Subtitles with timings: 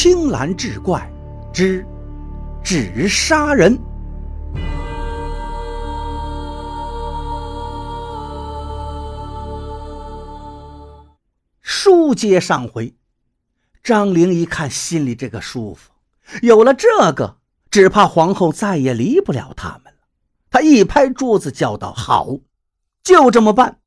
[0.00, 1.10] 青蓝志怪
[1.52, 1.84] 之
[2.62, 3.76] 纸杀人。
[11.60, 12.94] 书接上回，
[13.82, 15.90] 张玲一看，心里这个舒服，
[16.42, 17.38] 有了这个，
[17.68, 19.98] 只怕皇后再也离不了他们了。
[20.48, 22.36] 他一拍桌子，叫道：“好，
[23.02, 23.80] 就这么办。”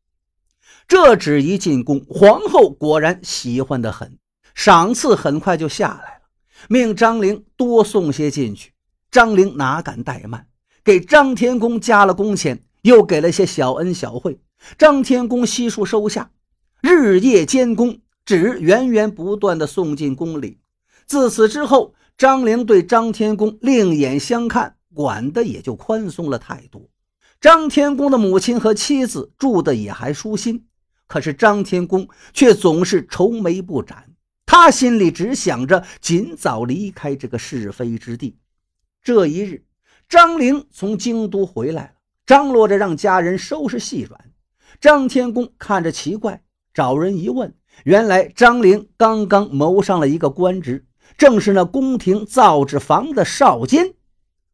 [0.90, 4.18] 这纸一进宫，皇后果然喜欢的很，
[4.54, 6.22] 赏赐很快就下来了，
[6.70, 8.74] 命张陵多送些进去。
[9.10, 10.48] 张陵哪敢怠慢，
[10.84, 14.40] 给张天公加了工钱，又给了些小恩小惠。
[14.78, 16.32] 张天公悉数收下，
[16.82, 20.60] 日夜监工，纸源源不断的送进宫里。
[21.08, 26.90] 自此之后，张陵对张天公另眼相看，管的也就宽松了太多。
[27.40, 30.68] 张天公的母亲和妻子住的也还舒心。
[31.08, 34.11] 可是张天公却总是愁眉不展，
[34.52, 38.38] 他心里只想着尽早离开这个是非之地。
[39.02, 39.64] 这一日，
[40.10, 41.92] 张玲从京都回来了，
[42.26, 44.30] 张罗着让家人收拾细软。
[44.82, 50.86] 张天公看着奇怪，找人一问，原来张玲刚刚谋上了一个官职，
[51.18, 53.94] 正是那宫廷造纸坊的少监。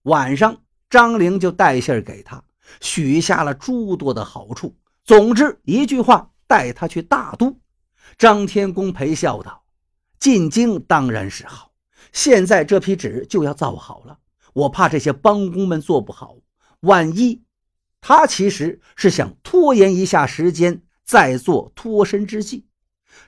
[0.03, 2.43] 晚上，张玲就带信给他，
[2.81, 4.75] 许下了诸多的好处。
[5.03, 6.29] 总之一句话。
[6.45, 7.59] 带他去大都，
[8.17, 9.63] 张天公陪笑道
[10.19, 11.71] ：“进京当然是好，
[12.11, 14.19] 现在这批纸就要造好了，
[14.53, 16.37] 我怕这些帮工们做不好，
[16.81, 17.43] 万一……
[17.99, 22.65] 他其实是想拖延一下时间，再做脱身之计。”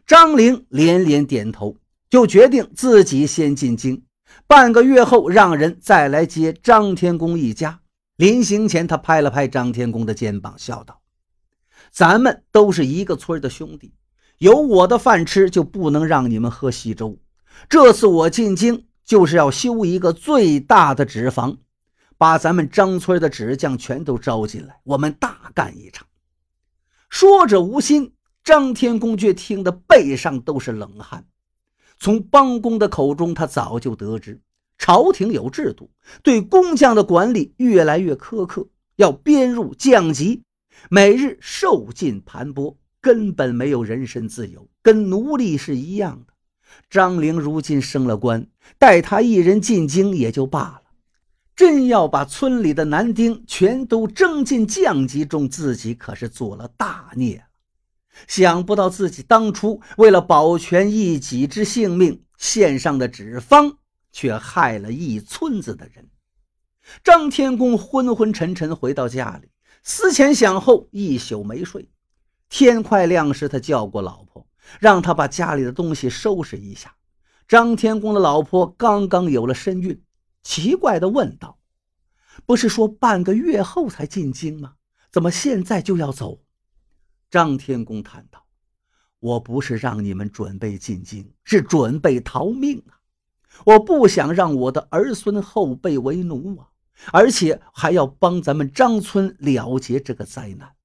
[0.06, 1.76] 张玲连连点头，
[2.10, 4.04] 就决定自己先进京，
[4.48, 7.82] 半个月后让人再来接张天公一家。
[8.16, 11.02] 临行前，他拍了拍张天公的肩膀，笑道。
[11.92, 13.94] 咱们都是一个村的兄弟，
[14.40, 17.18] 有我的饭吃，就不能让你们喝稀粥。
[17.68, 21.58] 这次我进京，就是要修一个最大的纸坊，
[22.18, 26.08] 把咱们张村的纸匠全都招进来，我们大干一场。
[27.10, 31.26] 说者无心，张天公却听得背上都是冷汗。
[32.00, 34.40] 从帮工的口中，他早就得知，
[34.78, 35.92] 朝廷有制度，
[36.24, 40.44] 对工匠的管理越来越苛刻，要编入降级。
[40.90, 46.34] 每日受尽盘剥，根本没有人身自由，跟奴隶是一样的。
[46.90, 50.84] 张玲如今升了官，带他一人进京也就罢了，
[51.56, 57.44] 真要把村里的男丁全都征进降级中，自己可是做了大孽了。
[58.28, 63.78] 想不到自己当初为了保全一己之性命，献上的纸坊，
[64.12, 66.10] 却害了一村子的人。
[67.04, 69.50] 张天公昏昏沉沉回到家里。
[69.84, 71.88] 思前想后，一宿没睡。
[72.50, 74.46] 天快亮时，他叫过老婆，
[74.80, 76.96] 让他把家里的东西收拾一下。
[77.48, 80.02] 张天公的老婆刚刚有了身孕，
[80.44, 81.60] 奇怪地问道
[82.46, 84.74] ：“不是说半个月后才进京吗？
[85.12, 86.42] 怎么现在就要走？”
[87.32, 88.46] 张天公叹道
[89.20, 92.98] ：“我不是让你们准备进京，是准备逃命啊！
[93.66, 96.70] 我不想让我的儿孙后辈为奴啊！”
[97.14, 100.76] 而且还要帮咱们张村了结这个灾难，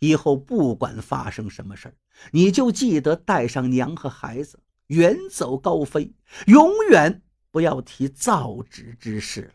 [0.00, 1.94] 以后不管发生什么事儿，
[2.32, 6.12] 你就记得带上娘和孩子，远走高飞，
[6.46, 9.54] 永远不要提造纸之事了。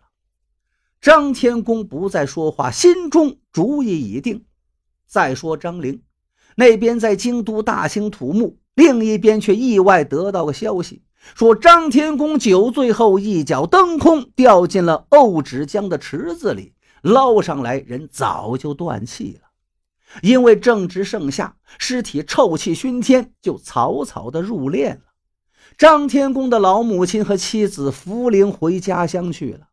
[1.01, 4.45] 张天公不再说话，心中主意已定。
[5.06, 6.01] 再说张陵
[6.56, 11.03] 那边在京都大兴土木，另一边却意外得到个消息。
[11.33, 19.44] 说张天公酒醉后一脚蹬空，掉进了沤纸江的池子里，捞上来人早就断气了。
[20.22, 25.02] 因为正值盛夏，尸体臭气熏天，就草草的入殓了。
[25.78, 29.68] 张天公的老母亲和妻子扶灵回家乡去了。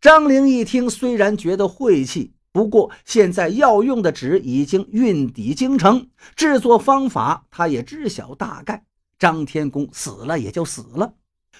[0.00, 8.84] 张陵一听，虽然觉得晦气，不过现在要用的纸已经运抵京城，制作方法他也知晓大概。
[9.18, 11.14] 张天公死了也就死了。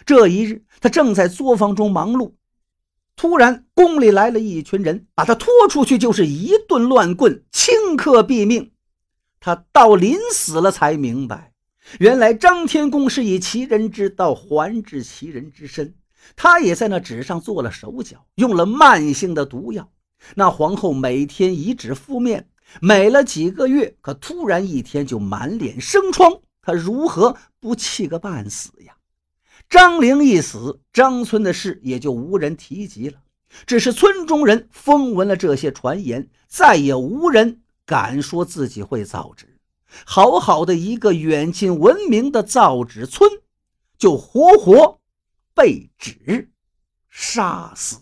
[0.05, 2.32] 这一日，他正在作坊中忙碌，
[3.16, 8.72] 突然宫里来了一群人，把他拖出去就是一顿乱棍，顷刻毙命。
[9.38, 11.52] 他到临死了才明白，
[11.98, 15.94] 原来张天公是以其人之道还治其人之身。
[16.36, 19.90] 他也在那纸上做了手脚，用了慢性的毒药。
[20.36, 22.48] 那皇后每天以纸敷面，
[22.80, 26.40] 美了几个月，可突然一天就满脸生疮。
[26.62, 28.94] 他如何不气个半死呀？
[29.72, 33.19] 张陵一死，张村的事也就无人提及了。
[33.64, 39.58] 只是村中人风闻了这些传言，再也无人敢说自己会造纸。
[40.04, 43.30] 好好的一个远近闻名的造纸村，
[43.96, 45.00] 就活活
[45.54, 46.50] 被纸，
[47.08, 47.96] 杀死。